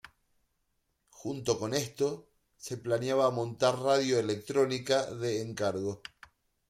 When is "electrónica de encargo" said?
4.17-6.01